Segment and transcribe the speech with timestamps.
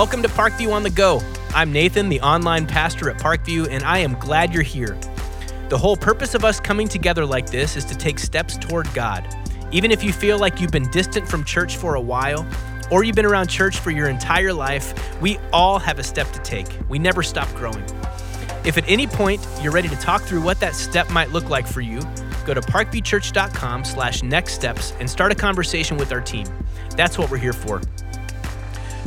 [0.00, 1.20] Welcome to Parkview on the Go.
[1.50, 4.98] I'm Nathan, the online pastor at Parkview, and I am glad you're here.
[5.68, 9.28] The whole purpose of us coming together like this is to take steps toward God.
[9.72, 12.46] Even if you feel like you've been distant from church for a while,
[12.90, 16.38] or you've been around church for your entire life, we all have a step to
[16.38, 16.66] take.
[16.88, 17.84] We never stop growing.
[18.64, 21.66] If at any point you're ready to talk through what that step might look like
[21.66, 22.00] for you,
[22.46, 26.46] go to parkviewchurch.com slash next steps and start a conversation with our team.
[26.96, 27.82] That's what we're here for.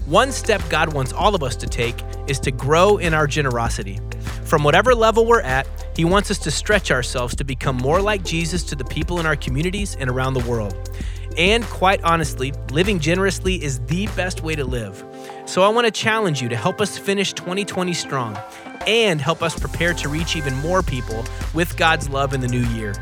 [0.05, 1.95] One step God wants all of us to take
[2.27, 4.01] is to grow in our generosity.
[4.43, 8.25] From whatever level we're at, He wants us to stretch ourselves to become more like
[8.25, 10.91] Jesus to the people in our communities and around the world.
[11.37, 15.05] And quite honestly, living generously is the best way to live.
[15.45, 18.37] So I want to challenge you to help us finish 2020 strong
[18.85, 22.65] and help us prepare to reach even more people with God's love in the new
[22.75, 22.93] year.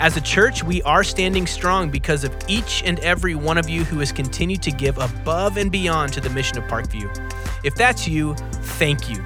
[0.00, 3.82] As a church, we are standing strong because of each and every one of you
[3.82, 7.10] who has continued to give above and beyond to the mission of Parkview.
[7.64, 8.36] If that's you,
[8.78, 9.20] thank you.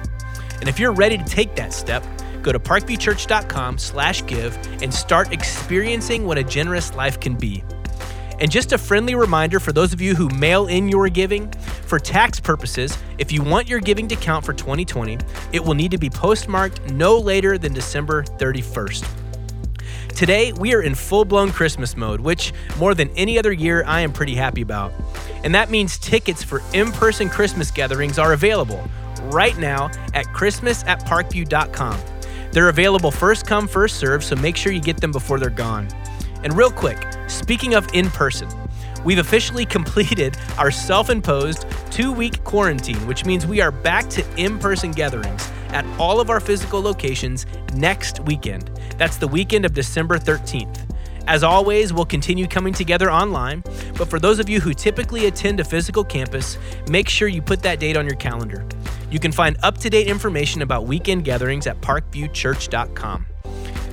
[0.61, 2.03] And if you're ready to take that step,
[2.41, 7.63] go to parkviewchurch.com/give and start experiencing what a generous life can be.
[8.39, 11.51] And just a friendly reminder for those of you who mail in your giving,
[11.85, 15.19] for tax purposes, if you want your giving to count for 2020,
[15.51, 19.05] it will need to be postmarked no later than December 31st.
[20.15, 24.01] Today, we are in full blown Christmas mode, which more than any other year, I
[24.01, 24.93] am pretty happy about.
[25.43, 28.87] And that means tickets for in person Christmas gatherings are available
[29.23, 31.99] right now at Christmas at parkview.com.
[32.51, 35.87] They're available first come, first serve, so make sure you get them before they're gone.
[36.43, 38.47] And real quick, speaking of in person,
[39.03, 44.25] we've officially completed our self imposed two week quarantine, which means we are back to
[44.37, 48.69] in person gatherings at all of our physical locations next weekend.
[48.97, 50.89] That's the weekend of December 13th.
[51.25, 53.63] As always, we'll continue coming together online,
[53.97, 56.57] but for those of you who typically attend a physical campus,
[56.89, 58.65] make sure you put that date on your calendar.
[59.09, 63.25] You can find up to date information about weekend gatherings at parkviewchurch.com.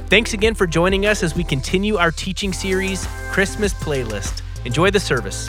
[0.07, 4.43] Thanks again for joining us as we continue our teaching series, Christmas Playlist.
[4.65, 5.49] Enjoy the service.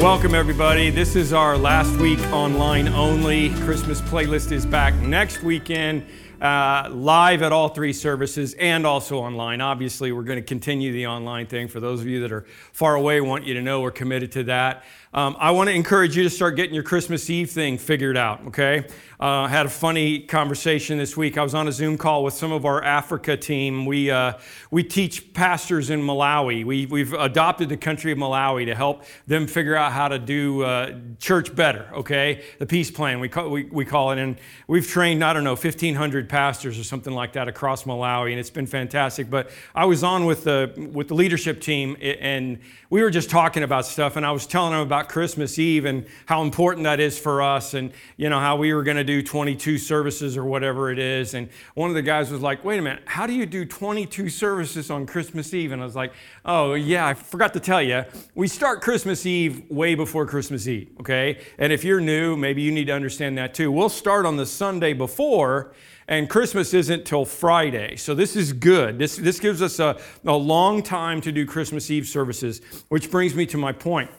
[0.00, 0.90] Welcome, everybody.
[0.90, 3.50] This is our last week online only.
[3.64, 6.06] Christmas playlist is back next weekend,
[6.40, 9.60] uh, live at all three services and also online.
[9.60, 11.68] Obviously, we're going to continue the online thing.
[11.68, 14.44] For those of you that are far away, want you to know we're committed to
[14.44, 14.84] that.
[15.16, 18.48] Um, I want to encourage you to start getting your Christmas Eve thing figured out,
[18.48, 18.86] okay?
[19.18, 21.38] Uh, had a funny conversation this week.
[21.38, 23.86] I was on a Zoom call with some of our Africa team.
[23.86, 24.34] We, uh,
[24.70, 26.66] we teach pastors in Malawi.
[26.66, 30.64] We, we've adopted the country of Malawi to help them figure out how to do
[30.64, 32.44] uh, church better, okay?
[32.58, 34.18] The peace plan, we call, we, we call it.
[34.18, 38.38] And we've trained, I don't know, 1,500 pastors or something like that across Malawi, and
[38.38, 39.30] it's been fantastic.
[39.30, 42.58] But I was on with the, with the leadership team, and
[42.90, 46.06] we were just talking about stuff, and I was telling them about Christmas Eve and
[46.26, 49.22] how important that is for us, and, you know, how we were going to do
[49.22, 51.34] 22 services or whatever it is.
[51.34, 54.28] And one of the guys was like, wait a minute, how do you do 22
[54.28, 55.72] services on Christmas Eve?
[55.72, 56.12] And I was like,
[56.44, 58.04] oh, yeah, I forgot to tell you.
[58.34, 61.40] We start Christmas Eve way before Christmas Eve, okay?
[61.58, 63.72] And if you're new, maybe you need to understand that too.
[63.72, 65.72] We'll start on the Sunday before
[66.08, 67.96] and Christmas isn't till Friday.
[67.96, 68.98] So this is good.
[68.98, 73.34] This, this gives us a, a long time to do Christmas Eve services, which brings
[73.34, 74.10] me to my point.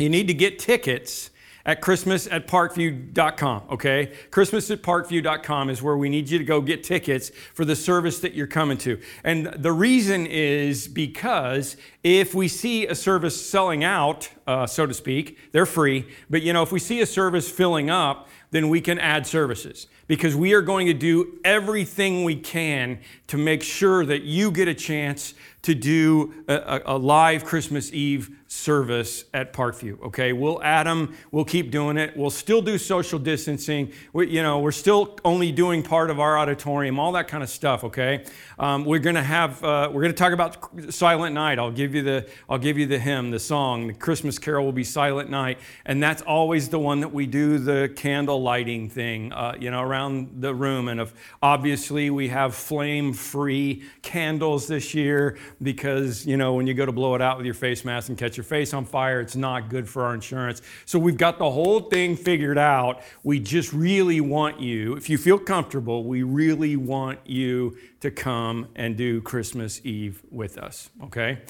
[0.00, 1.30] You need to get tickets
[1.66, 4.12] at Christmas at parkview.com, okay?
[4.30, 8.20] Christmas at parkview.com is where we need you to go get tickets for the service
[8.20, 8.98] that you're coming to.
[9.24, 14.94] And the reason is because if we see a service selling out, uh, so to
[14.94, 16.08] speak, they're free.
[16.30, 19.86] But you know, if we see a service filling up, then we can add services
[20.06, 24.66] because we are going to do everything we can to make sure that you get
[24.66, 30.00] a chance to do a, a, live Christmas Eve service at Parkview.
[30.04, 31.14] Okay, we'll add them.
[31.30, 32.16] We'll keep doing it.
[32.16, 33.92] We'll still do social distancing.
[34.14, 37.50] We, you know, we're still only doing part of our auditorium, all that kind of
[37.50, 37.84] stuff.
[37.84, 38.24] Okay,
[38.58, 39.62] um, we're gonna have.
[39.62, 41.58] Uh, we're gonna talk about Silent Night.
[41.58, 42.28] I'll give you the.
[42.48, 43.88] I'll give you the hymn, the song.
[43.88, 47.58] The Christmas Carol will be Silent Night, and that's always the one that we do
[47.58, 49.32] the candle lighting thing.
[49.32, 55.38] Uh, you know, around the room, and if obviously we have flame-free candles this year
[55.62, 58.18] because, you know, when you go to blow it out with your face mask and
[58.18, 60.62] catch your face on fire, it's not good for our insurance.
[60.86, 63.02] So we've got the whole thing figured out.
[63.22, 68.68] We just really want you, if you feel comfortable, we really want you to come
[68.74, 71.42] and do Christmas Eve with us, okay?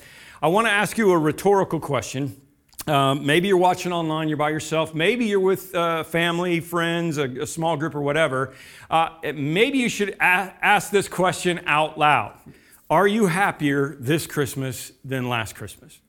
[0.43, 2.41] I want to ask you a rhetorical question.
[2.87, 4.95] Um, maybe you're watching online, you're by yourself.
[4.95, 8.55] Maybe you're with uh, family, friends, a, a, small group, or whatever.
[8.89, 12.39] Uh, maybe you should a- ask this question out loud
[12.89, 16.01] Are you happier this Christmas than last Christmas?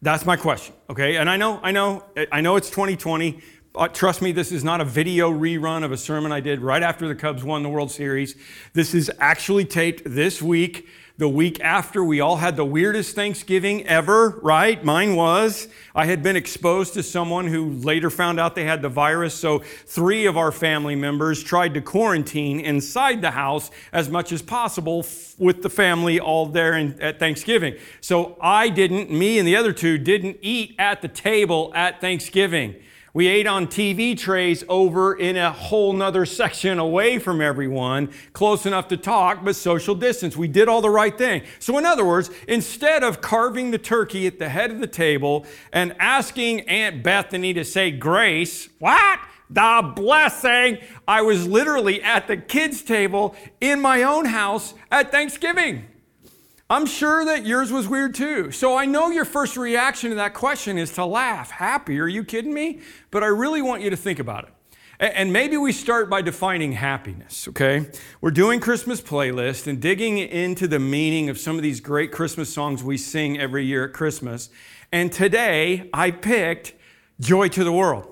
[0.00, 1.16] That's my question, okay?
[1.16, 3.40] And I know, I know, I know it's 2020.
[3.74, 6.82] Uh, trust me, this is not a video rerun of a sermon I did right
[6.82, 8.34] after the Cubs won the World Series.
[8.72, 13.86] This is actually taped this week the week after, we all had the weirdest Thanksgiving
[13.86, 14.82] ever, right?
[14.82, 15.68] Mine was.
[15.94, 19.34] I had been exposed to someone who later found out they had the virus.
[19.34, 24.40] So, three of our family members tried to quarantine inside the house as much as
[24.40, 25.06] possible
[25.38, 27.76] with the family all there in, at Thanksgiving.
[28.00, 32.76] So, I didn't, me and the other two didn't eat at the table at Thanksgiving.
[33.14, 38.64] We ate on TV trays over in a whole nother section away from everyone, close
[38.64, 40.34] enough to talk, but social distance.
[40.34, 41.42] We did all the right thing.
[41.58, 45.44] So, in other words, instead of carving the turkey at the head of the table
[45.74, 49.20] and asking Aunt Bethany to say grace, what?
[49.50, 50.78] The blessing.
[51.06, 55.84] I was literally at the kids' table in my own house at Thanksgiving.
[56.72, 58.50] I'm sure that yours was weird too.
[58.50, 61.50] So I know your first reaction to that question is to laugh.
[61.50, 62.00] Happy?
[62.00, 62.80] Are you kidding me?
[63.10, 64.54] But I really want you to think about it.
[64.98, 67.90] And maybe we start by defining happiness, okay?
[68.22, 72.50] We're doing Christmas playlist and digging into the meaning of some of these great Christmas
[72.54, 74.48] songs we sing every year at Christmas.
[74.90, 76.72] And today I picked
[77.20, 78.08] Joy to the World,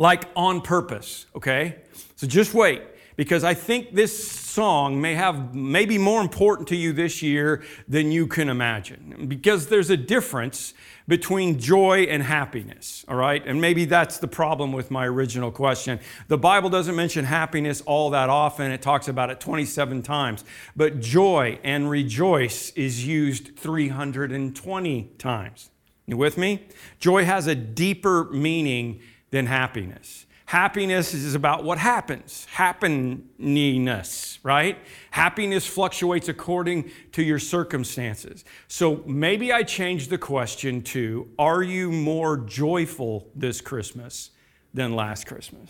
[0.00, 1.76] like on purpose, okay?
[2.16, 2.82] So just wait
[3.18, 8.12] because I think this song may have maybe more important to you this year than
[8.12, 9.26] you can imagine.
[9.26, 10.72] Because there's a difference
[11.08, 13.44] between joy and happiness, all right?
[13.44, 15.98] And maybe that's the problem with my original question.
[16.28, 20.44] The Bible doesn't mention happiness all that often, it talks about it 27 times.
[20.76, 25.70] But joy and rejoice is used 320 times.
[26.06, 26.68] You with me?
[27.00, 29.00] Joy has a deeper meaning
[29.30, 30.24] than happiness.
[30.48, 34.78] Happiness is about what happens, happeningness, right?
[35.10, 38.46] Happiness fluctuates according to your circumstances.
[38.66, 44.30] So maybe I change the question to Are you more joyful this Christmas
[44.72, 45.68] than last Christmas?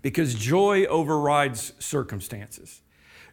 [0.00, 2.80] Because joy overrides circumstances.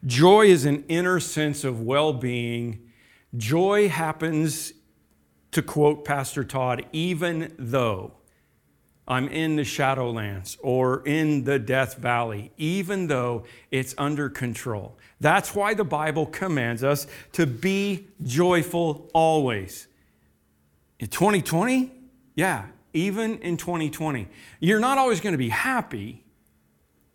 [0.05, 2.91] Joy is an inner sense of well being.
[3.37, 4.73] Joy happens,
[5.51, 8.15] to quote Pastor Todd, even though
[9.07, 14.97] I'm in the Shadowlands or in the Death Valley, even though it's under control.
[15.19, 19.87] That's why the Bible commands us to be joyful always.
[20.99, 21.91] In 2020,
[22.35, 24.27] yeah, even in 2020,
[24.59, 26.23] you're not always going to be happy,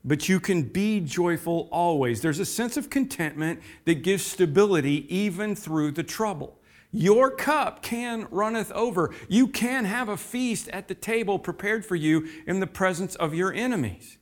[0.04, 2.20] but you can be joyful always.
[2.20, 6.57] There's a sense of contentment that gives stability even through the trouble.
[6.90, 9.14] Your cup can runneth over.
[9.28, 13.34] You can have a feast at the table prepared for you in the presence of
[13.34, 14.16] your enemies.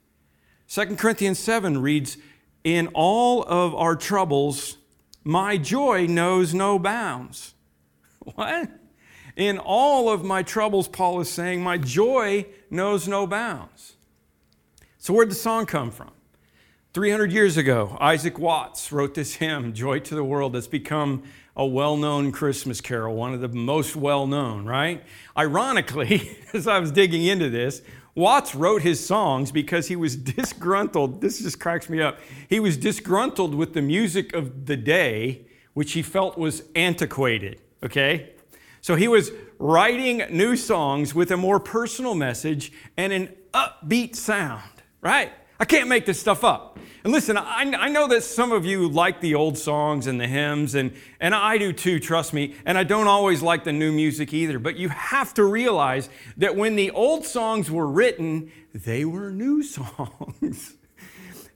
[0.68, 2.16] 2 Corinthians 7 reads,
[2.64, 4.78] In all of our troubles,
[5.22, 7.54] my joy knows no bounds.
[8.34, 8.70] What?
[9.36, 13.92] In all of my troubles, Paul is saying, my joy knows no bounds.
[14.98, 16.10] So, where'd the song come from?
[16.94, 21.22] 300 years ago, Isaac Watts wrote this hymn, Joy to the World, that's become
[21.56, 25.02] a well known Christmas carol, one of the most well known, right?
[25.36, 27.82] Ironically, as I was digging into this,
[28.16, 31.20] Watts wrote his songs because he was disgruntled.
[31.20, 32.18] This just cracks me up.
[32.48, 38.32] He was disgruntled with the music of the day, which he felt was antiquated, okay?
[38.80, 44.70] So he was writing new songs with a more personal message and an upbeat sound,
[45.02, 45.32] right?
[45.60, 46.75] I can't make this stuff up.
[47.06, 50.26] And listen, I, I, know that some of you like the old songs and the
[50.26, 52.56] hymns, and, and I do too, trust me.
[52.64, 54.58] And I don't always like the new music either.
[54.58, 59.62] But you have to realize that when the old songs were written, they were new
[59.62, 60.75] songs.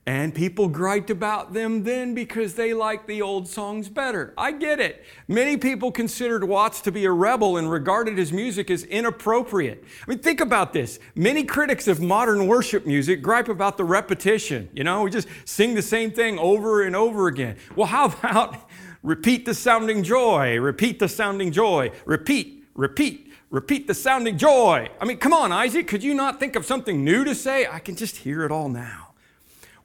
[0.07, 4.33] And people griped about them then because they liked the old songs better.
[4.37, 5.05] I get it.
[5.29, 9.85] Many people considered Watts to be a rebel and regarded his music as inappropriate.
[10.07, 10.99] I mean, think about this.
[11.15, 14.71] Many critics of modern worship music gripe about the repetition.
[14.73, 17.57] You know, we just sing the same thing over and over again.
[17.77, 18.57] Well, how about
[19.03, 24.89] repeat the sounding joy, repeat the sounding joy, repeat, repeat, repeat the sounding joy?
[24.99, 27.67] I mean, come on, Isaac, could you not think of something new to say?
[27.67, 29.10] I can just hear it all now.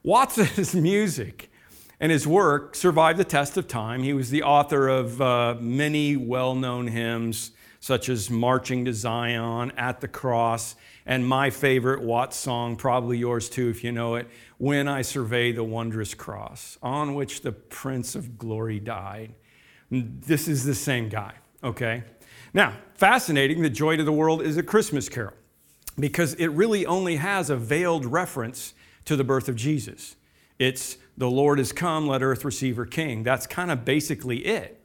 [0.06, 1.50] Watts's music
[1.98, 4.04] and his work survived the test of time.
[4.04, 9.72] He was the author of uh, many well known hymns, such as Marching to Zion,
[9.76, 14.28] At the Cross, and my favorite Watts song, probably yours too if you know it,
[14.58, 19.34] When I Survey the Wondrous Cross, on which the Prince of Glory died.
[19.90, 21.32] This is the same guy,
[21.64, 22.04] Okay?
[22.54, 25.34] Now, fascinating that Joy to the World is a Christmas carol
[25.98, 28.72] because it really only has a veiled reference
[29.06, 30.16] to the birth of Jesus.
[30.58, 33.22] It's the Lord is come, let earth receive her king.
[33.22, 34.80] That's kind of basically it.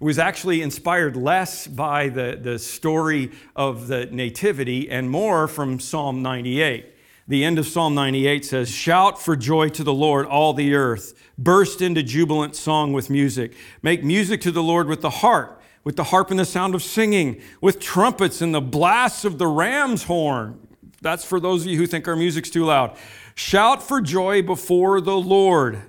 [0.00, 5.78] It was actually inspired less by the, the story of the Nativity and more from
[5.78, 6.86] Psalm 98.
[7.26, 11.14] The end of Psalm 98 says, Shout for joy to the Lord, all the earth.
[11.38, 13.54] Burst into jubilant song with music.
[13.82, 16.82] Make music to the Lord with the harp, with the harp and the sound of
[16.82, 20.60] singing, with trumpets and the blasts of the ram's horn.
[21.00, 22.96] That's for those of you who think our music's too loud.
[23.34, 25.82] Shout for joy before the Lord,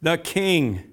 [0.00, 0.84] the King.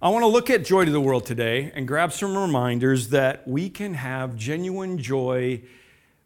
[0.00, 3.46] I want to look at joy to the world today and grab some reminders that
[3.46, 5.62] we can have genuine joy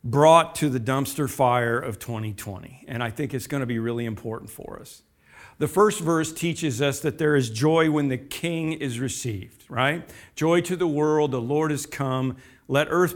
[0.04, 2.84] brought to the dumpster fire of 2020.
[2.86, 5.02] And I think it's going to be really important for us.
[5.58, 10.06] The first verse teaches us that there is joy when the king is received, right?
[10.34, 12.36] Joy to the world, the Lord has come.
[12.68, 13.14] Let earth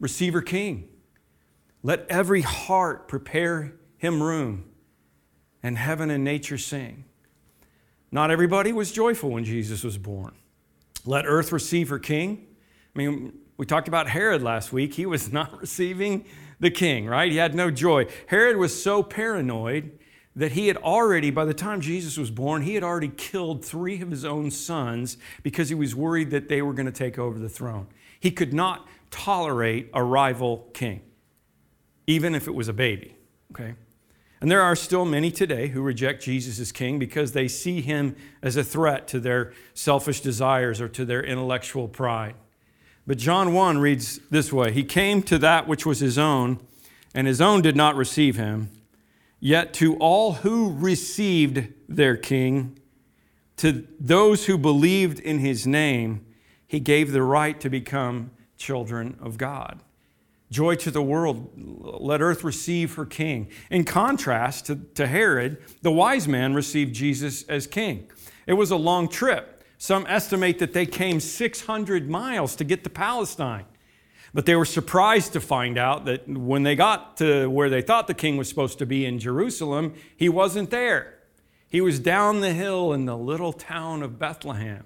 [0.00, 0.88] receive her king.
[1.84, 4.64] Let every heart prepare him room,
[5.62, 7.04] and heaven and nature sing.
[8.10, 10.34] Not everybody was joyful when Jesus was born.
[11.04, 12.46] Let earth receive her king.
[12.94, 14.94] I mean, we talked about Herod last week.
[14.94, 16.24] He was not receiving
[16.60, 17.30] the king, right?
[17.30, 18.06] He had no joy.
[18.26, 19.98] Herod was so paranoid
[20.34, 24.00] that he had already, by the time Jesus was born, he had already killed three
[24.00, 27.38] of his own sons because he was worried that they were going to take over
[27.38, 27.88] the throne.
[28.20, 31.02] He could not tolerate a rival king,
[32.06, 33.16] even if it was a baby,
[33.52, 33.74] okay?
[34.40, 38.14] And there are still many today who reject Jesus as king because they see him
[38.40, 42.34] as a threat to their selfish desires or to their intellectual pride.
[43.06, 46.60] But John 1 reads this way He came to that which was his own,
[47.14, 48.70] and his own did not receive him.
[49.40, 52.78] Yet to all who received their king,
[53.56, 56.24] to those who believed in his name,
[56.66, 59.80] he gave the right to become children of God.
[60.50, 61.50] Joy to the world.
[61.56, 63.48] Let earth receive her king.
[63.70, 68.10] In contrast to, to Herod, the wise man received Jesus as king.
[68.46, 69.62] It was a long trip.
[69.76, 73.66] Some estimate that they came 600 miles to get to Palestine.
[74.34, 78.06] But they were surprised to find out that when they got to where they thought
[78.06, 81.18] the king was supposed to be in Jerusalem, he wasn't there.
[81.68, 84.84] He was down the hill in the little town of Bethlehem.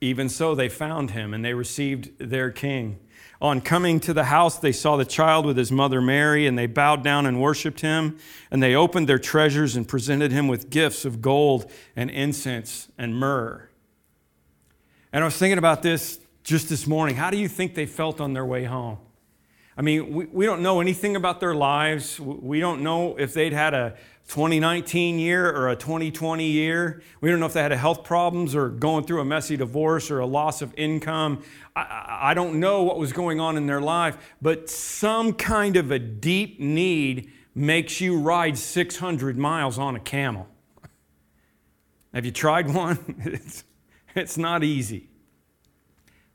[0.00, 2.98] Even so, they found him and they received their king.
[3.40, 6.66] On coming to the house, they saw the child with his mother Mary, and they
[6.66, 8.18] bowed down and worshiped him.
[8.50, 13.14] And they opened their treasures and presented him with gifts of gold and incense and
[13.14, 13.68] myrrh.
[15.12, 17.16] And I was thinking about this just this morning.
[17.16, 18.98] How do you think they felt on their way home?
[19.76, 22.18] I mean, we, we don't know anything about their lives.
[22.18, 23.96] We don't know if they'd had a
[24.28, 27.02] 2019 year or a 2020 year.
[27.20, 30.20] We don't know if they had health problems or going through a messy divorce or
[30.20, 31.42] a loss of income.
[31.76, 35.90] I, I don't know what was going on in their life, but some kind of
[35.90, 40.48] a deep need makes you ride 600 miles on a camel.
[42.14, 42.98] Have you tried one?
[43.26, 43.64] It's,
[44.14, 45.10] it's not easy.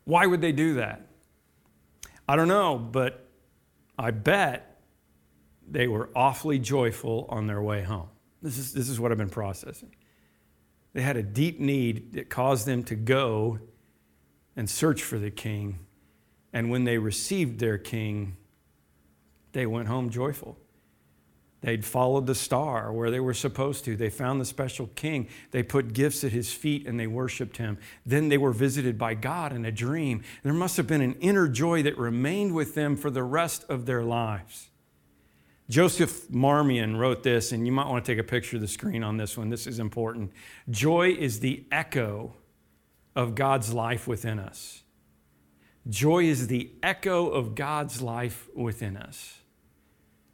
[0.03, 1.07] Why would they do that?
[2.29, 3.30] I don't know, but
[3.97, 4.81] I bet
[5.69, 8.09] they were awfully joyful on their way home.
[8.41, 9.95] This is, this is what I've been processing.
[10.93, 13.59] They had a deep need that caused them to go
[14.55, 15.79] and search for the king.
[16.51, 18.35] And when they received their king,
[19.53, 20.57] they went home joyful.
[21.61, 23.95] They'd followed the star where they were supposed to.
[23.95, 25.27] They found the special king.
[25.51, 27.77] They put gifts at his feet and they worshiped him.
[28.03, 30.23] Then they were visited by God in a dream.
[30.41, 33.85] There must have been an inner joy that remained with them for the rest of
[33.85, 34.69] their lives.
[35.69, 39.03] Joseph Marmion wrote this, and you might want to take a picture of the screen
[39.03, 39.49] on this one.
[39.49, 40.31] This is important.
[40.69, 42.33] Joy is the echo
[43.15, 44.83] of God's life within us.
[45.87, 49.40] Joy is the echo of God's life within us.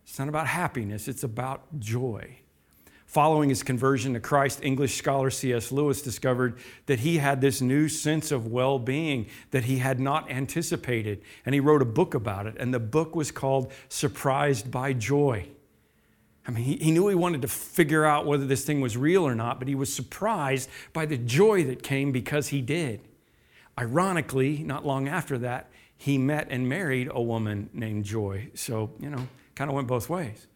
[0.07, 2.37] It's not about happiness, it's about joy.
[3.05, 5.71] Following his conversion to Christ, English scholar C.S.
[5.71, 10.29] Lewis discovered that he had this new sense of well being that he had not
[10.29, 11.21] anticipated.
[11.45, 12.55] And he wrote a book about it.
[12.59, 15.47] And the book was called Surprised by Joy.
[16.45, 19.23] I mean, he, he knew he wanted to figure out whether this thing was real
[19.23, 22.99] or not, but he was surprised by the joy that came because he did.
[23.79, 28.49] Ironically, not long after that, he met and married a woman named Joy.
[28.53, 30.47] So, you know, kind of went both ways.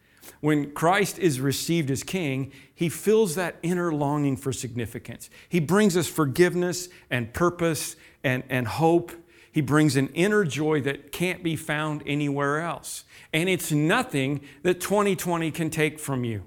[0.42, 5.30] When Christ is received as king, he fills that inner longing for significance.
[5.50, 9.12] He brings us forgiveness and purpose and, and hope.
[9.52, 13.04] He brings an inner joy that can't be found anywhere else.
[13.34, 16.44] And it's nothing that 2020 can take from you.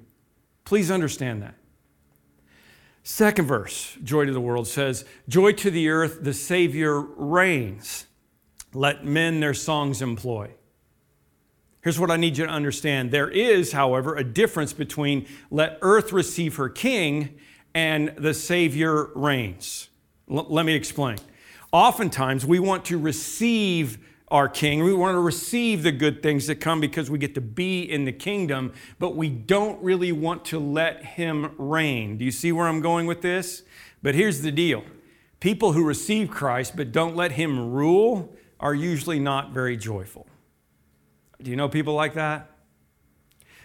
[0.65, 1.57] Please understand that.
[3.03, 8.07] Second verse, joy to the world says, Joy to the earth, the Savior reigns.
[8.73, 10.53] Let men their songs employ.
[11.85, 13.11] Here's what I need you to understand.
[13.11, 17.39] There is, however, a difference between let earth receive her king
[17.75, 19.91] and the Savior reigns.
[20.31, 21.19] L- let me explain.
[21.73, 23.99] Oftentimes, we want to receive
[24.29, 24.83] our king.
[24.83, 28.07] We want to receive the good things that come because we get to be in
[28.07, 32.17] the kingdom, but we don't really want to let him reign.
[32.17, 33.63] Do you see where I'm going with this?
[34.03, 34.85] But here's the deal
[35.39, 40.27] people who receive Christ but don't let him rule are usually not very joyful.
[41.45, 42.51] Do you know people like that?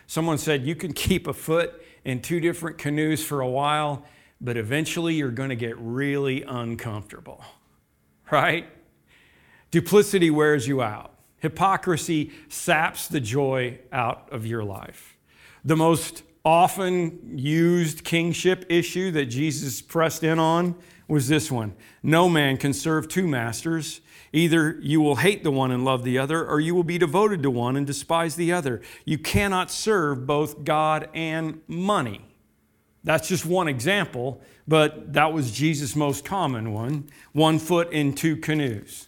[0.06, 4.04] Someone said you can keep a foot in two different canoes for a while,
[4.42, 7.42] but eventually you're going to get really uncomfortable,
[8.32, 8.68] right?
[9.72, 11.14] Duplicity wears you out.
[11.38, 15.18] Hypocrisy saps the joy out of your life.
[15.64, 20.76] The most often used kingship issue that Jesus pressed in on
[21.08, 24.02] was this one No man can serve two masters.
[24.32, 27.42] Either you will hate the one and love the other, or you will be devoted
[27.44, 28.82] to one and despise the other.
[29.06, 32.26] You cannot serve both God and money.
[33.04, 38.36] That's just one example, but that was Jesus' most common one one foot in two
[38.36, 39.08] canoes.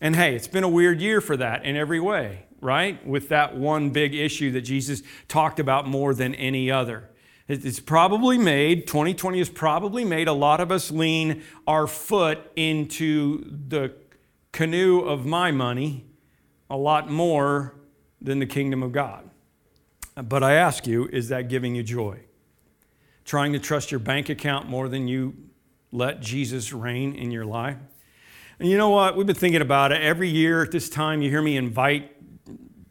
[0.00, 3.04] And hey, it's been a weird year for that in every way, right?
[3.06, 7.08] With that one big issue that Jesus talked about more than any other.
[7.48, 13.44] It's probably made, 2020 has probably made a lot of us lean our foot into
[13.68, 13.92] the
[14.52, 16.06] canoe of my money
[16.68, 17.74] a lot more
[18.20, 19.28] than the kingdom of God.
[20.14, 22.20] But I ask you, is that giving you joy?
[23.24, 25.34] Trying to trust your bank account more than you
[25.92, 27.76] let Jesus reign in your life?
[28.58, 29.16] And you know what?
[29.16, 30.02] We've been thinking about it.
[30.02, 32.16] Every year at this time, you hear me invite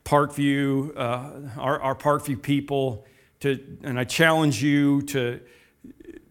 [0.03, 3.05] Parkview, uh, our, our Parkview people,
[3.41, 5.39] to, and I challenge you to,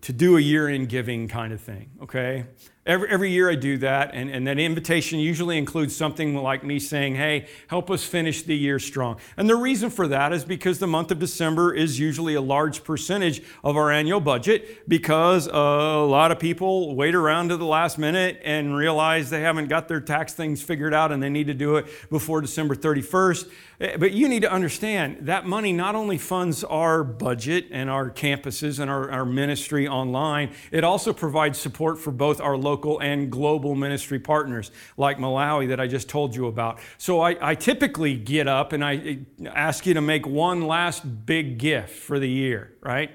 [0.01, 2.47] to do a year in giving kind of thing, okay?
[2.88, 6.79] Every, every year I do that, and, and that invitation usually includes something like me
[6.79, 9.18] saying, Hey, help us finish the year strong.
[9.37, 12.85] And the reason for that is because the month of December is usually a large
[12.85, 17.98] percentage of our annual budget because a lot of people wait around to the last
[17.98, 21.55] minute and realize they haven't got their tax things figured out and they need to
[21.55, 23.51] do it before December 31st.
[23.81, 28.11] Eh, but you need to understand that money not only funds our budget and our
[28.11, 33.31] campuses and our, our ministry online, it also provides support for both our local and
[33.31, 36.79] global ministry partners like Malawi that I just told you about.
[36.99, 39.17] So I, I typically get up and I eh,
[39.53, 43.11] ask you to make one last big gift for the year, right?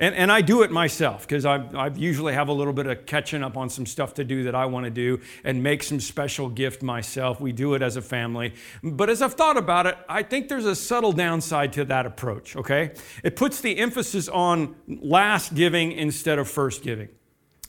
[0.00, 3.06] And, and I do it myself because I, I usually have a little bit of
[3.06, 6.00] catching up on some stuff to do that I want to do and make some
[6.00, 7.40] special gift myself.
[7.40, 8.54] We do it as a family.
[8.82, 12.56] But as I've thought about it, I think there's a subtle downside to that approach,
[12.56, 12.92] okay?
[13.22, 17.08] It puts the emphasis on last giving instead of first giving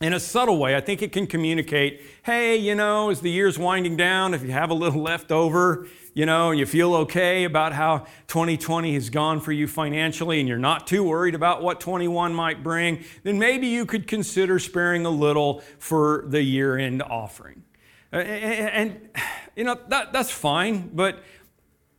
[0.02, 3.60] in a subtle way, I think it can communicate hey, you know, as the year's
[3.60, 7.44] winding down, if you have a little left over, you know, and you feel okay
[7.44, 11.80] about how 2020 has gone for you financially and you're not too worried about what
[11.80, 17.04] 21 might bring, then maybe you could consider sparing a little for the year end
[17.04, 17.64] offering.
[18.12, 19.10] Uh, and,
[19.56, 21.24] you know, that, that's fine, but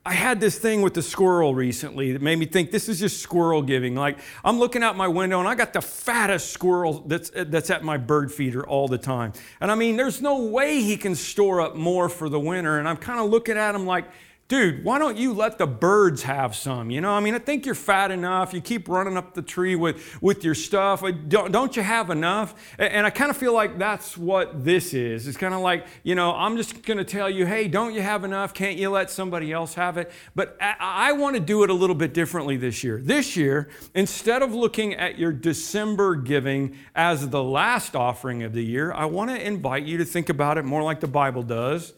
[0.06, 3.20] I had this thing with the squirrel recently that made me think this is just
[3.20, 3.96] squirrel giving.
[3.96, 7.82] Like I'm looking out my window and I got the fattest squirrel that's that's at
[7.82, 9.32] my bird feeder all the time.
[9.60, 12.78] And I mean, there's no way he can store up more for the winter.
[12.78, 14.04] And I'm kind of looking at him like,
[14.48, 16.90] dude, why don't you let the birds have some?
[16.90, 18.54] You know, I mean, I think you're fat enough.
[18.54, 21.02] You keep running up the tree with, with your stuff.
[21.28, 22.54] Don't, don't you have enough?
[22.78, 25.26] And I kind of feel like that's what this is.
[25.26, 28.02] It's kind of like, you know, I'm just going to tell you, hey, don't you
[28.02, 28.54] have enough?
[28.54, 30.12] Can't you let somebody else have it?
[30.34, 33.00] But I, I want to do it a little bit differently this year.
[33.02, 38.64] This year, instead of looking at your December giving as the last offering of the
[38.64, 41.92] year, I want to invite you to think about it more like the Bible does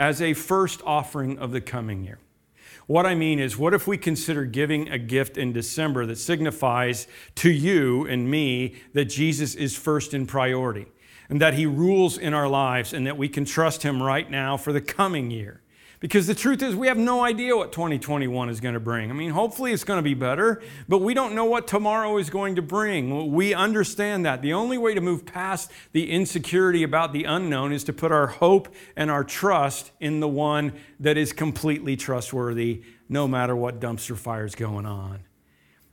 [0.00, 2.18] as a first offering of the coming year.
[2.86, 7.06] What I mean is, what if we consider giving a gift in December that signifies
[7.36, 10.86] to you and me that Jesus is first in priority
[11.28, 14.56] and that he rules in our lives and that we can trust him right now
[14.56, 15.60] for the coming year?
[16.00, 19.10] Because the truth is, we have no idea what 2021 is going to bring.
[19.10, 22.30] I mean, hopefully it's going to be better, but we don't know what tomorrow is
[22.30, 23.32] going to bring.
[23.32, 24.40] We understand that.
[24.40, 28.28] The only way to move past the insecurity about the unknown is to put our
[28.28, 34.16] hope and our trust in the one that is completely trustworthy, no matter what dumpster
[34.16, 35.20] fire is going on.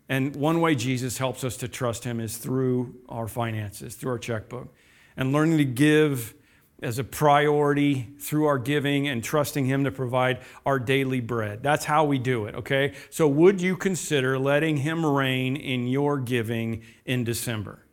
[0.07, 4.19] And one way Jesus helps us to trust him is through our finances, through our
[4.19, 4.73] checkbook,
[5.17, 6.33] and learning to give
[6.81, 11.63] as a priority through our giving and trusting Him to provide our daily bread.
[11.63, 12.93] That's how we do it, okay?
[13.09, 17.85] So, would you consider letting Him reign in your giving in December?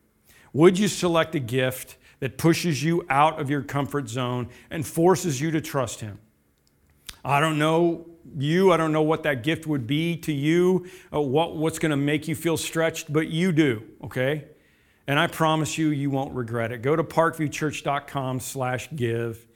[0.53, 5.41] Would you select a gift that pushes you out of your comfort zone and forces
[5.41, 6.19] you to trust Him?
[7.25, 11.21] I don't know you, I don't know what that gift would be to you, uh,
[11.21, 14.47] what, what's going to make you feel stretched, but you do, okay?
[15.07, 16.83] And I promise you, you won't regret it.
[16.83, 19.47] Go to parkviewchurch.com slash give,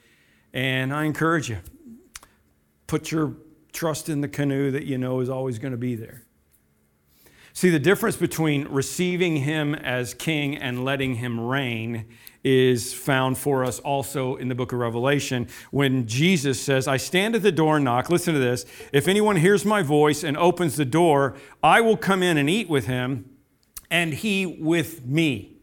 [0.53, 1.57] and I encourage you,
[2.87, 3.35] put your
[3.73, 6.23] trust in the canoe that you know is always going to be there.
[7.53, 12.05] See, the difference between receiving him as king and letting him reign
[12.43, 17.35] is found for us also in the book of Revelation when Jesus says, I stand
[17.35, 18.09] at the door and knock.
[18.09, 18.65] Listen to this.
[18.93, 22.69] If anyone hears my voice and opens the door, I will come in and eat
[22.69, 23.28] with him,
[23.89, 25.57] and he with me.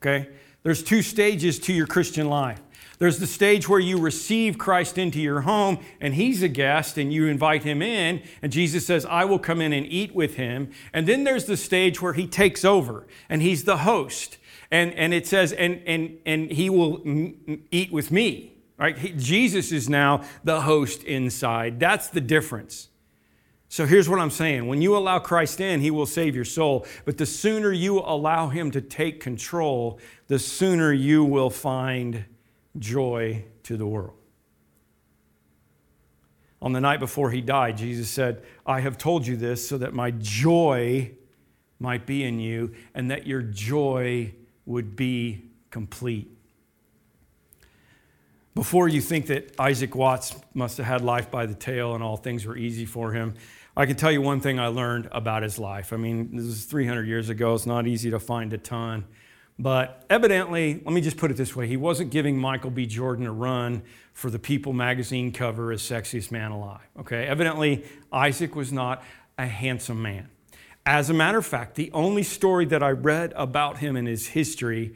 [0.00, 0.28] Okay?
[0.62, 2.60] There's two stages to your Christian life.
[2.98, 7.12] There's the stage where you receive Christ into your home and he's a guest and
[7.12, 10.70] you invite him in, and Jesus says, I will come in and eat with him.
[10.92, 14.38] And then there's the stage where he takes over and he's the host.
[14.70, 17.02] And, and it says, and, and, and he will
[17.72, 18.54] eat with me.
[18.78, 18.96] Right?
[18.96, 21.80] He, Jesus is now the host inside.
[21.80, 22.88] That's the difference.
[23.72, 24.66] So here's what I'm saying.
[24.66, 26.84] When you allow Christ in, he will save your soul.
[27.06, 32.26] But the sooner you allow him to take control, the sooner you will find
[32.78, 34.18] joy to the world.
[36.60, 39.94] On the night before he died, Jesus said, I have told you this so that
[39.94, 41.12] my joy
[41.78, 44.34] might be in you and that your joy
[44.66, 46.28] would be complete.
[48.54, 52.18] Before you think that Isaac Watts must have had life by the tail and all
[52.18, 53.32] things were easy for him,
[53.76, 55.92] I can tell you one thing I learned about his life.
[55.92, 57.54] I mean, this is 300 years ago.
[57.54, 59.04] It's not easy to find a ton.
[59.58, 62.86] But evidently, let me just put it this way he wasn't giving Michael B.
[62.86, 63.82] Jordan a run
[64.12, 66.86] for the People magazine cover as sexiest man alive.
[67.00, 67.26] Okay?
[67.26, 69.02] Evidently, Isaac was not
[69.38, 70.28] a handsome man.
[70.84, 74.28] As a matter of fact, the only story that I read about him in his
[74.28, 74.94] history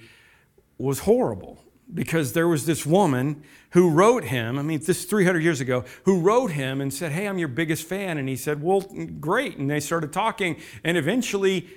[0.78, 5.60] was horrible because there was this woman who wrote him, I mean, this 300 years
[5.60, 8.18] ago, who wrote him and said, Hey, I'm your biggest fan.
[8.18, 8.80] And he said, Well,
[9.20, 9.56] great.
[9.56, 11.68] And they started talking, and eventually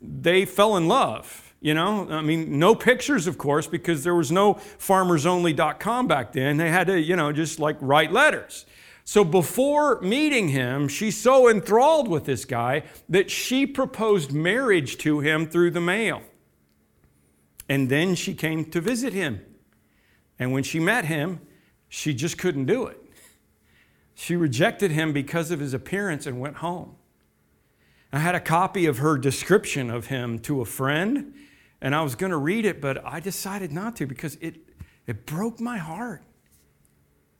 [0.00, 1.54] they fell in love.
[1.60, 6.56] You know, I mean, no pictures, of course, because there was no farmersonly.com back then.
[6.56, 8.64] They had to, you know, just like write letters.
[9.02, 15.20] So before meeting him, she's so enthralled with this guy that she proposed marriage to
[15.20, 16.22] him through the mail.
[17.68, 19.40] And then she came to visit him.
[20.38, 21.40] And when she met him,
[21.88, 23.02] she just couldn't do it.
[24.14, 26.96] She rejected him because of his appearance and went home.
[28.12, 31.34] I had a copy of her description of him to a friend,
[31.80, 34.56] and I was going to read it, but I decided not to because it,
[35.06, 36.22] it broke my heart.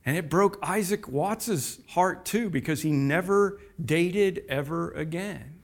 [0.04, 5.62] And it broke Isaac Watts's heart too because he never dated ever again.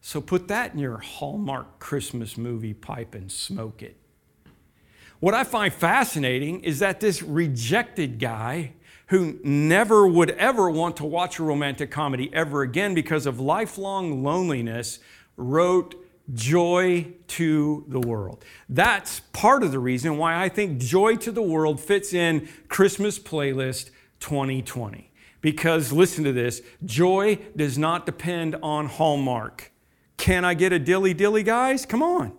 [0.00, 3.96] So put that in your Hallmark Christmas movie pipe and smoke it.
[5.20, 8.72] What I find fascinating is that this rejected guy
[9.06, 14.22] who never would ever want to watch a romantic comedy ever again because of lifelong
[14.22, 14.98] loneliness
[15.36, 15.94] wrote
[16.34, 18.44] Joy to the World.
[18.68, 23.18] That's part of the reason why I think Joy to the World fits in Christmas
[23.18, 25.10] playlist 2020.
[25.40, 29.70] Because listen to this joy does not depend on Hallmark.
[30.16, 31.86] Can I get a dilly dilly, guys?
[31.86, 32.32] Come on.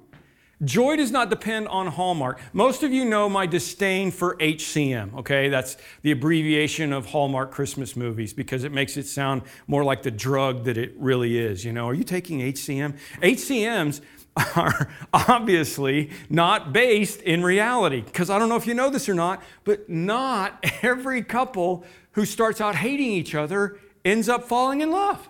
[0.64, 2.40] Joy does not depend on Hallmark.
[2.52, 5.50] Most of you know my disdain for HCM, okay?
[5.50, 10.10] That's the abbreviation of Hallmark Christmas movies because it makes it sound more like the
[10.10, 11.64] drug that it really is.
[11.64, 12.98] You know, are you taking HCM?
[13.22, 14.02] HCMs
[14.56, 19.14] are obviously not based in reality because I don't know if you know this or
[19.14, 24.90] not, but not every couple who starts out hating each other ends up falling in
[24.90, 25.30] love.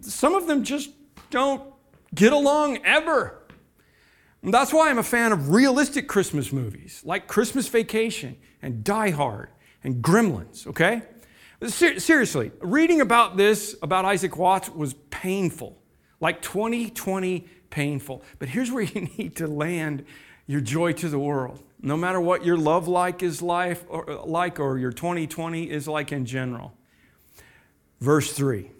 [0.00, 0.90] Some of them just
[1.28, 1.62] don't
[2.14, 3.42] get along ever.
[4.46, 9.10] And that's why I'm a fan of realistic Christmas movies like Christmas Vacation and Die
[9.10, 9.48] Hard
[9.82, 11.02] and Gremlins, okay?
[11.66, 15.76] Ser- seriously, reading about this, about Isaac Watts, was painful.
[16.20, 18.22] Like 2020 painful.
[18.38, 20.04] But here's where you need to land
[20.46, 21.60] your joy to the world.
[21.82, 26.12] No matter what your love like is life or like or your 2020 is like
[26.12, 26.72] in general.
[28.00, 28.70] Verse 3.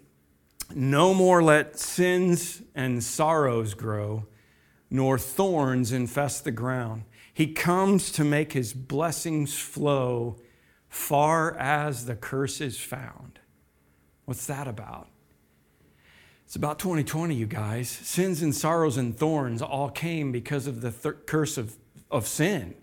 [0.77, 4.29] No more let sins and sorrows grow
[4.91, 7.05] nor thorns infest the ground.
[7.33, 10.39] He comes to make his blessings flow
[10.89, 13.41] far as the curse is found.
[14.25, 15.09] What's that about?
[16.45, 17.89] It's about 2020, you guys.
[17.89, 21.77] Sins and sorrows and thorns all came because of the th- curse of,
[22.11, 22.75] of sin.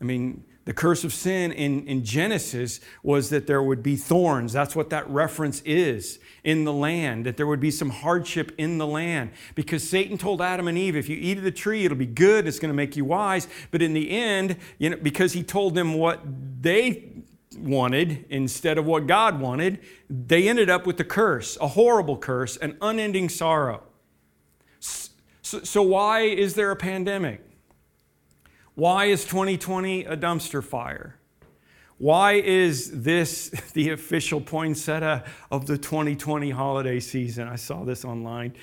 [0.00, 4.52] I mean, the curse of sin in, in Genesis was that there would be thorns.
[4.52, 8.78] That's what that reference is in the land, that there would be some hardship in
[8.78, 9.30] the land.
[9.54, 12.46] Because Satan told Adam and Eve, if you eat of the tree, it'll be good,
[12.46, 13.48] it's going to make you wise.
[13.72, 16.20] But in the end, you know, because he told them what
[16.60, 17.10] they
[17.58, 22.56] wanted instead of what God wanted, they ended up with the curse, a horrible curse,
[22.56, 23.82] an unending sorrow.
[24.80, 25.10] So,
[25.42, 27.44] so why is there a pandemic?
[28.74, 31.16] Why is 2020 a dumpster fire?
[31.98, 37.48] Why is this the official poinsettia of the 2020 holiday season?
[37.48, 38.54] I saw this online.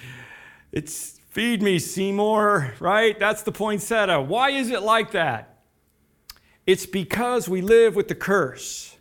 [0.72, 3.18] It's feed me, Seymour, right?
[3.20, 4.22] That's the poinsettia.
[4.22, 5.60] Why is it like that?
[6.66, 8.98] It's because we live with the curse.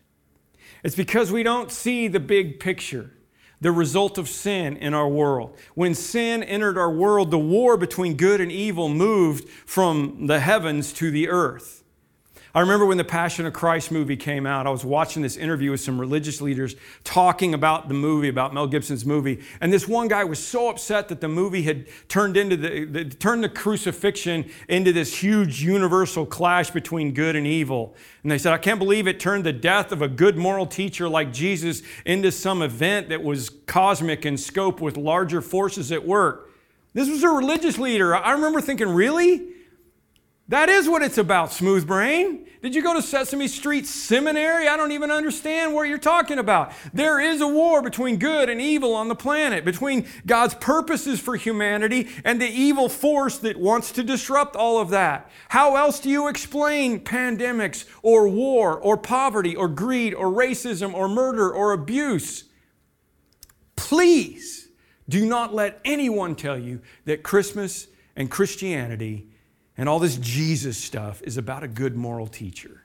[0.85, 3.13] It's because we don't see the big picture
[3.61, 5.57] the result of sin in our world.
[5.75, 10.93] When sin entered our world, the war between good and evil moved from the heavens
[10.95, 11.83] to the earth.
[12.55, 15.71] I remember when the Passion of Christ movie came out, I was watching this interview
[15.71, 19.41] with some religious leaders talking about the movie, about Mel Gibson's movie.
[19.61, 23.05] And this one guy was so upset that the movie had turned into the, the
[23.05, 27.95] turned the crucifixion into this huge universal clash between good and evil.
[28.23, 31.07] And they said, I can't believe it turned the death of a good moral teacher
[31.07, 36.51] like Jesus into some event that was cosmic in scope with larger forces at work.
[36.95, 38.17] This was a religious leader.
[38.17, 39.58] I remember thinking, really?
[40.49, 42.47] That is what it's about, smooth brain.
[42.63, 44.67] Did you go to Sesame Street Seminary?
[44.67, 46.73] I don't even understand what you're talking about.
[46.95, 51.37] There is a war between good and evil on the planet, between God's purposes for
[51.37, 55.31] humanity and the evil force that wants to disrupt all of that.
[55.51, 61.09] How else do you explain pandemics or war or poverty or greed or racism or
[61.09, 62.45] murder or abuse?
[63.77, 64.69] Please
[65.09, 69.29] do not let anyone tell you that Christmas and Christianity
[69.79, 72.85] and all this Jesus stuff is about a good moral teacher.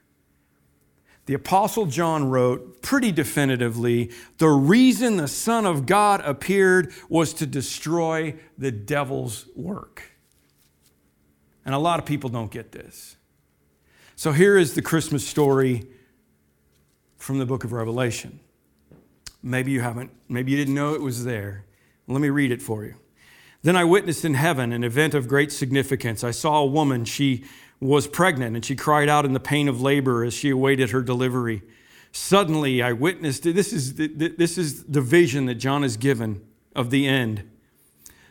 [1.26, 7.46] The Apostle John wrote pretty definitively the reason the Son of God appeared was to
[7.46, 10.12] destroy the devil's work.
[11.64, 13.16] And a lot of people don't get this.
[14.16, 15.86] So here is the Christmas story
[17.16, 18.38] from the book of Revelation.
[19.42, 21.64] Maybe you haven't, maybe you didn't know it was there.
[22.06, 22.94] Let me read it for you.
[23.64, 26.22] Then I witnessed in heaven an event of great significance.
[26.22, 27.44] I saw a woman, she
[27.80, 31.00] was pregnant, and she cried out in the pain of labor as she awaited her
[31.00, 31.62] delivery.
[32.12, 36.42] Suddenly, I witnessed this is the, this is the vision that John is given
[36.76, 37.50] of the end.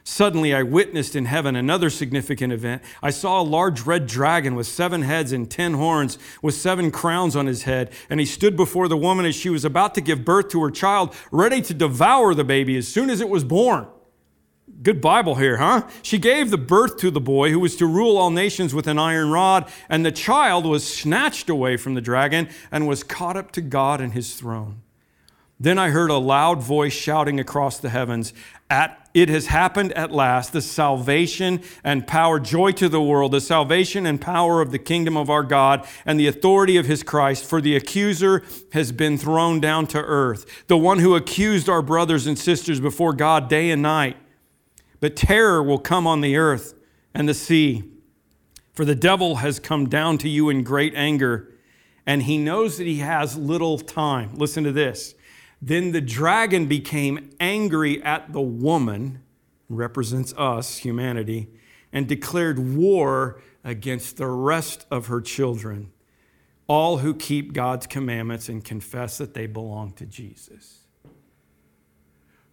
[0.03, 2.83] Suddenly, I witnessed in heaven another significant event.
[3.01, 7.35] I saw a large red dragon with seven heads and ten horns, with seven crowns
[7.35, 7.91] on his head.
[8.07, 10.69] And he stood before the woman as she was about to give birth to her
[10.69, 13.87] child, ready to devour the baby as soon as it was born.
[14.81, 15.87] Good Bible here, huh?
[16.01, 18.99] She gave the birth to the boy who was to rule all nations with an
[18.99, 23.51] iron rod, and the child was snatched away from the dragon and was caught up
[23.53, 24.81] to God and his throne.
[25.59, 28.33] Then I heard a loud voice shouting across the heavens,
[28.69, 33.39] at, It has happened at last, the salvation and power, joy to the world, the
[33.39, 37.45] salvation and power of the kingdom of our God and the authority of his Christ,
[37.45, 42.27] for the accuser has been thrown down to earth, the one who accused our brothers
[42.27, 44.17] and sisters before God day and night.
[45.03, 46.75] But terror will come on the earth
[47.13, 47.83] and the sea.
[48.71, 51.53] For the devil has come down to you in great anger,
[52.05, 54.33] and he knows that he has little time.
[54.35, 55.13] Listen to this.
[55.61, 59.21] Then the dragon became angry at the woman,
[59.67, 61.49] represents us, humanity,
[61.91, 65.91] and declared war against the rest of her children,
[66.65, 70.82] all who keep God's commandments and confess that they belong to Jesus.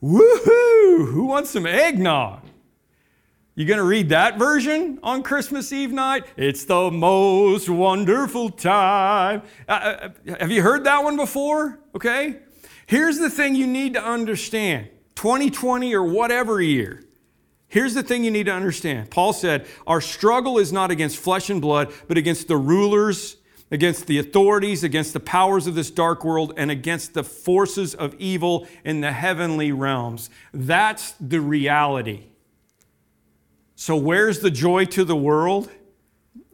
[0.03, 1.13] Woohoo!
[1.13, 2.43] Who wants some eggnog?
[3.55, 6.25] You going to read that version on Christmas Eve night?
[6.39, 9.43] It's the most wonderful time.
[9.69, 10.09] Uh, uh,
[10.39, 11.81] have you heard that one before?
[11.95, 12.39] Okay.
[12.87, 17.05] Here's the thing you need to understand 2020 or whatever year.
[17.69, 19.11] Here's the thing you need to understand.
[19.11, 23.37] Paul said, Our struggle is not against flesh and blood, but against the rulers
[23.71, 28.15] against the authorities, against the powers of this dark world, and against the forces of
[28.19, 30.29] evil in the heavenly realms.
[30.53, 32.25] That's the reality.
[33.77, 35.71] So, where's the joy to the world?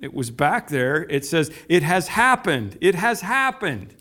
[0.01, 1.05] It was back there.
[1.09, 2.77] It says, It has happened.
[2.81, 3.95] It has happened.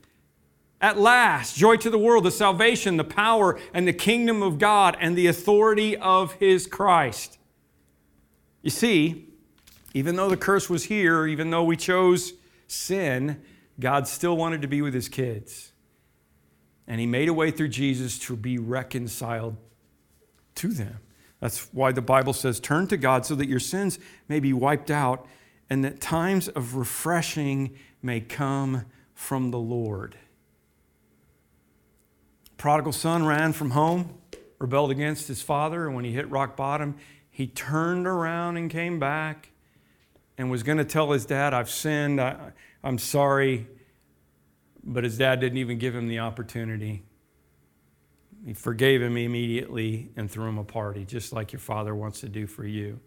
[0.82, 4.98] At last, joy to the world, the salvation, the power, and the kingdom of God,
[5.00, 7.40] and the authority of His Christ.
[8.62, 9.30] You see,
[9.94, 12.34] even though the curse was here, even though we chose
[12.68, 13.42] sin,
[13.80, 15.72] God still wanted to be with his kids.
[16.88, 19.58] And he made a way through Jesus to be reconciled
[20.56, 21.00] to them.
[21.40, 24.92] That's why the Bible says, Turn to God so that your sins may be wiped
[24.92, 25.28] out
[25.70, 30.18] and that times of refreshing may come from the Lord.
[32.58, 34.18] Prodigal son ran from home,
[34.60, 36.96] rebelled against his father, and when he hit rock bottom,
[37.30, 39.50] he turned around and came back
[40.38, 42.52] and was going to tell his dad, I've sinned, I,
[42.84, 43.68] am sorry.
[44.84, 47.04] But his dad didn't even give him the opportunity.
[48.46, 52.30] He forgave him immediately and threw him a party, just like your father wants to
[52.30, 53.00] do for you.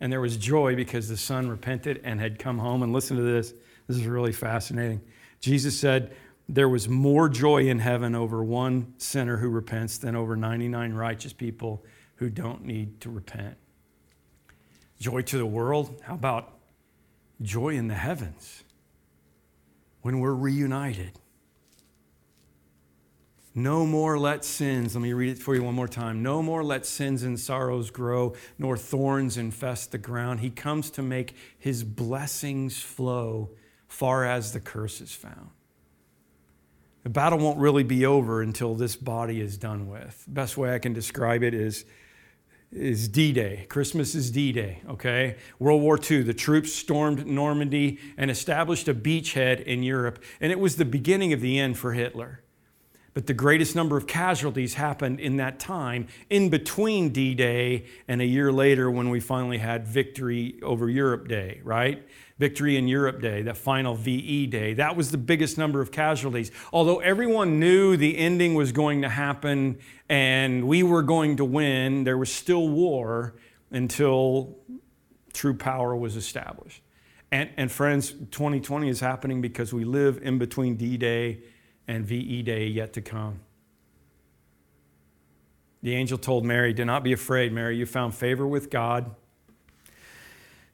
[0.00, 2.82] And there was joy because the son repented and had come home.
[2.82, 3.54] And listen to this
[3.86, 5.00] this is really fascinating.
[5.40, 6.14] Jesus said,
[6.48, 11.32] There was more joy in heaven over one sinner who repents than over 99 righteous
[11.32, 11.84] people
[12.16, 13.56] who don't need to repent.
[15.00, 16.00] Joy to the world?
[16.04, 16.52] How about
[17.40, 18.62] joy in the heavens
[20.02, 21.18] when we're reunited?
[23.54, 26.22] No more let sins, let me read it for you one more time.
[26.22, 30.40] No more let sins and sorrows grow, nor thorns infest the ground.
[30.40, 33.50] He comes to make his blessings flow
[33.88, 35.50] far as the curse is found.
[37.02, 40.24] The battle won't really be over until this body is done with.
[40.28, 41.86] Best way I can describe it is,
[42.72, 43.66] is D Day.
[43.68, 45.36] Christmas is D Day, okay?
[45.58, 50.60] World War II, the troops stormed Normandy and established a beachhead in Europe, and it
[50.60, 52.42] was the beginning of the end for Hitler.
[53.12, 58.20] But the greatest number of casualties happened in that time, in between D Day and
[58.20, 62.06] a year later when we finally had victory over Europe Day, right?
[62.38, 64.74] Victory in Europe Day, that final VE Day.
[64.74, 66.52] That was the biggest number of casualties.
[66.72, 72.04] Although everyone knew the ending was going to happen and we were going to win,
[72.04, 73.34] there was still war
[73.72, 74.56] until
[75.32, 76.80] true power was established.
[77.32, 81.42] And, and friends, 2020 is happening because we live in between D Day
[81.90, 83.40] and VE Day yet to come.
[85.82, 87.76] The angel told Mary, Do not be afraid, Mary.
[87.76, 89.14] You found favor with God.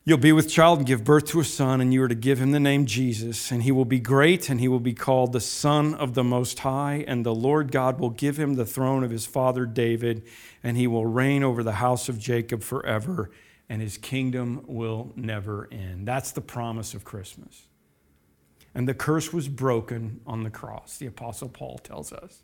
[0.05, 2.39] You'll be with child and give birth to a son, and you are to give
[2.39, 3.51] him the name Jesus.
[3.51, 6.61] And he will be great, and he will be called the Son of the Most
[6.61, 7.05] High.
[7.09, 10.23] And the Lord God will give him the throne of his father David,
[10.63, 13.31] and he will reign over the house of Jacob forever,
[13.69, 16.07] and his kingdom will never end.
[16.07, 17.66] That's the promise of Christmas.
[18.77, 22.43] And the curse was broken on the cross, the Apostle Paul tells us.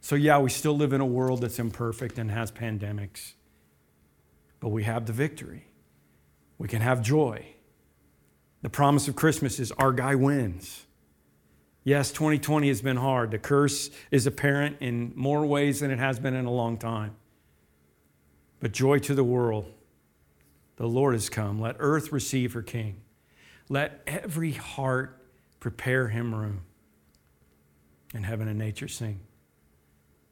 [0.00, 3.34] So, yeah, we still live in a world that's imperfect and has pandemics,
[4.58, 5.68] but we have the victory.
[6.58, 7.46] We can have joy.
[8.62, 10.86] The promise of Christmas is our guy wins.
[11.84, 13.30] Yes, 2020 has been hard.
[13.30, 17.14] The curse is apparent in more ways than it has been in a long time.
[18.58, 19.72] But joy to the world.
[20.78, 21.60] The Lord has come.
[21.60, 23.02] Let earth receive her King.
[23.68, 25.20] Let every heart
[25.64, 26.60] prepare him room.
[28.12, 29.20] And heaven and nature sing.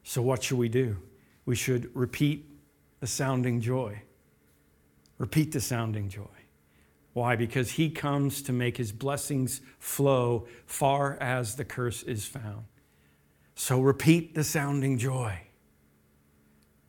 [0.02, 0.98] So, what should we do?
[1.46, 2.44] We should repeat
[3.00, 4.02] the sounding joy.
[5.16, 6.36] Repeat the sounding joy.
[7.14, 7.34] Why?
[7.34, 12.64] Because he comes to make his blessings flow far as the curse is found.
[13.54, 15.40] So, repeat the sounding joy.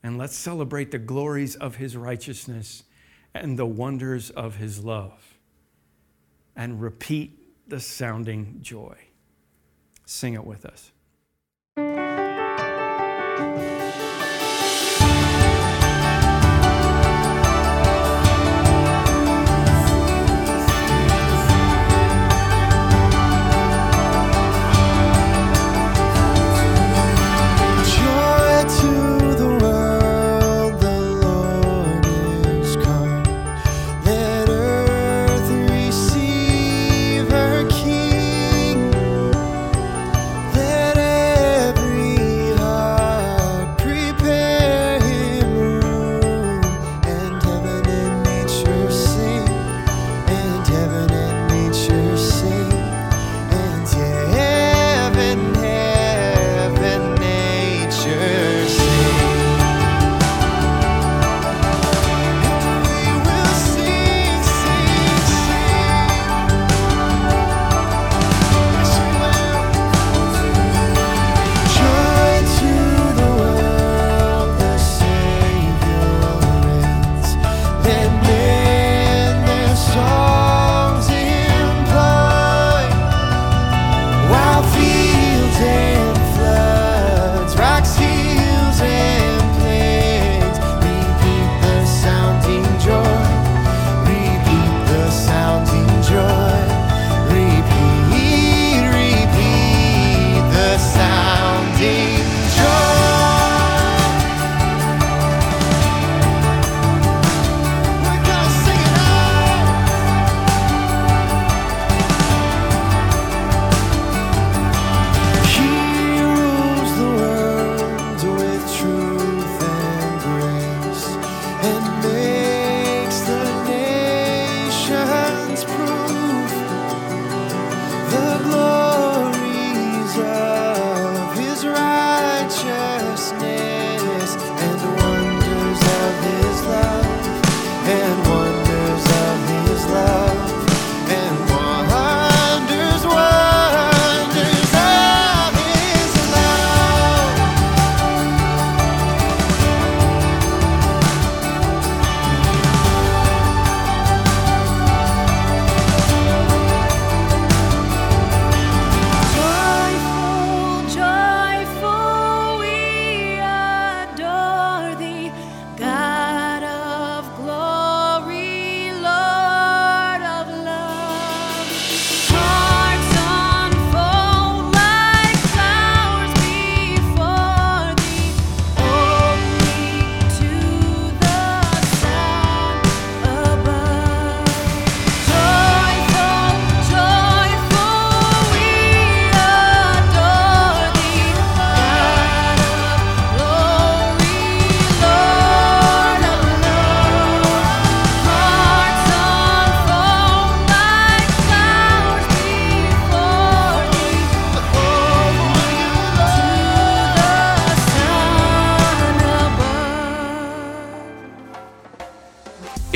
[0.03, 2.83] And let's celebrate the glories of his righteousness
[3.33, 5.37] and the wonders of his love.
[6.57, 8.97] And repeat the sounding joy.
[10.05, 10.91] Sing it with us.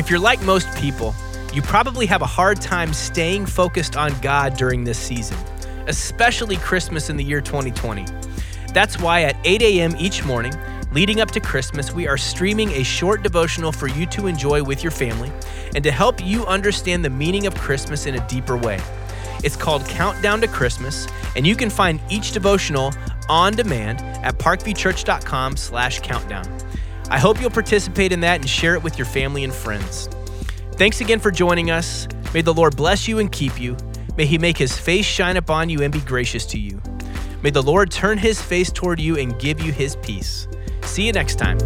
[0.07, 1.13] If you're like most people,
[1.53, 5.37] you probably have a hard time staying focused on God during this season,
[5.87, 8.05] especially Christmas in the year 2020.
[8.73, 9.97] That's why at 8 a.m.
[9.99, 10.53] each morning,
[10.93, 14.81] leading up to Christmas, we are streaming a short devotional for you to enjoy with
[14.81, 15.29] your family
[15.75, 18.79] and to help you understand the meaning of Christmas in a deeper way.
[19.43, 21.05] It's called Countdown to Christmas,
[21.35, 22.93] and you can find each devotional
[23.27, 26.45] on demand at parkviewchurch.com slash countdown.
[27.09, 30.09] I hope you'll participate in that and share it with your family and friends.
[30.73, 32.07] Thanks again for joining us.
[32.33, 33.77] May the Lord bless you and keep you.
[34.17, 36.81] May he make his face shine upon you and be gracious to you.
[37.41, 40.47] May the Lord turn his face toward you and give you his peace.
[40.83, 41.57] See you next time.